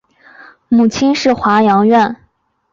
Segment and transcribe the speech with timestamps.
[0.67, 2.15] 母亲是华阳院。